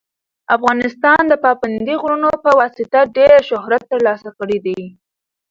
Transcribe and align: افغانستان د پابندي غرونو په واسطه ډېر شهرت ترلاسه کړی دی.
افغانستان 0.55 1.21
د 1.27 1.33
پابندي 1.45 1.95
غرونو 2.01 2.31
په 2.43 2.51
واسطه 2.59 2.99
ډېر 3.17 3.31
شهرت 3.49 3.83
ترلاسه 3.91 4.29
کړی 4.39 4.57
دی. 4.65 4.81